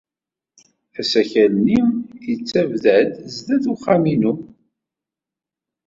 [0.99, 1.79] Asakal-nni
[2.27, 4.33] yettabdad sdat uxxam-inu.